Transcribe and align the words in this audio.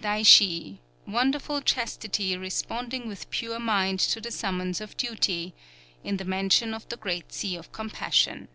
__Daishi, 0.04 0.76
Wonderful 1.06 1.62
Chastity 1.62 2.36
Responding 2.36 3.08
with 3.08 3.30
Pure 3.30 3.60
Mind 3.60 3.98
to 3.98 4.20
the 4.20 4.30
Summons 4.30 4.78
of 4.78 4.94
Duty, 4.98 5.54
in 6.04 6.18
the 6.18 6.26
Mansion 6.26 6.74
of 6.74 6.86
the 6.90 6.98
Great 6.98 7.32
Sea 7.32 7.56
of 7.56 7.72
Compassion. 7.72 8.48